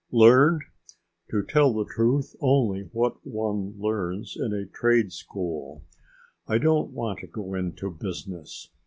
[0.11, 0.63] "Learned?
[1.29, 5.83] To tell the truth, only what one learns in a trade school.
[6.47, 8.69] I don't want to go into business.